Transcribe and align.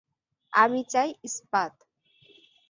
আমি 0.53 0.81
চাই 0.89 1.09
ইস্পাত। 1.23 1.73